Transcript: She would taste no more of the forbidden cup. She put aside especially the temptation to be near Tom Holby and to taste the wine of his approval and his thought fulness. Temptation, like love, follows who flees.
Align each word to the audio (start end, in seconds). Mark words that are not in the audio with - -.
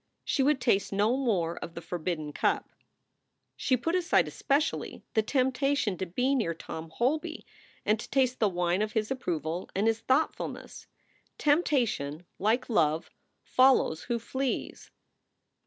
She 0.25 0.41
would 0.41 0.59
taste 0.59 0.91
no 0.91 1.15
more 1.15 1.57
of 1.59 1.75
the 1.75 1.79
forbidden 1.81 2.33
cup. 2.33 2.71
She 3.55 3.77
put 3.77 3.93
aside 3.93 4.27
especially 4.27 5.03
the 5.13 5.21
temptation 5.21 5.95
to 5.99 6.07
be 6.07 6.33
near 6.33 6.55
Tom 6.55 6.89
Holby 6.89 7.45
and 7.85 7.99
to 7.99 8.09
taste 8.09 8.39
the 8.39 8.49
wine 8.49 8.81
of 8.81 8.93
his 8.93 9.11
approval 9.11 9.69
and 9.75 9.85
his 9.85 9.99
thought 9.99 10.35
fulness. 10.35 10.87
Temptation, 11.37 12.25
like 12.39 12.67
love, 12.67 13.11
follows 13.43 14.01
who 14.05 14.17
flees. 14.17 14.89